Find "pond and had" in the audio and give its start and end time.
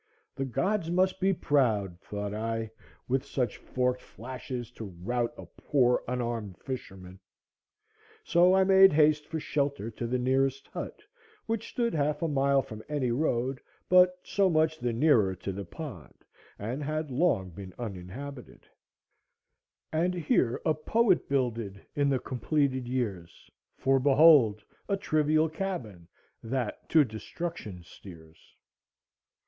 15.65-17.11